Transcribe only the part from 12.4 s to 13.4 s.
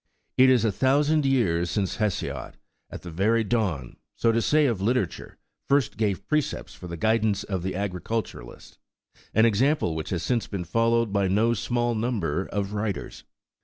of writers.